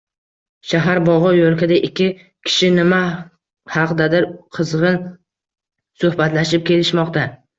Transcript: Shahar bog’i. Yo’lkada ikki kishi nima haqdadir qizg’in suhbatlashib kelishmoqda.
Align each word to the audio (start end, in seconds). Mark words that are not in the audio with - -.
Shahar 0.69 1.01
bog’i. 1.09 1.33
Yo’lkada 1.39 1.75
ikki 1.89 2.07
kishi 2.49 2.69
nima 2.77 3.01
haqdadir 3.75 4.27
qizg’in 4.59 4.97
suhbatlashib 6.05 6.67
kelishmoqda. 6.71 7.27